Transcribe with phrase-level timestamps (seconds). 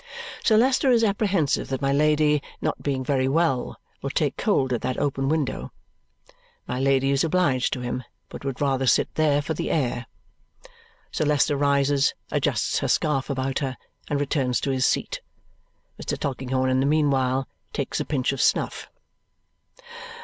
[0.43, 4.81] Sir Leicester is apprehensive that my Lady, not being very well, will take cold at
[4.81, 5.71] that open window.
[6.67, 10.07] My Lady is obliged to him, but would rather sit there for the air.
[11.11, 13.77] Sir Leicester rises, adjusts her scarf about her,
[14.07, 15.21] and returns to his seat.
[16.01, 16.17] Mr.
[16.17, 18.87] Tulkinghorn in the meanwhile takes a pinch of snuff.